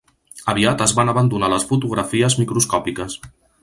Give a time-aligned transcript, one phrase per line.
[0.53, 3.25] Aviat es van abandonar les fotografies microscòpiques.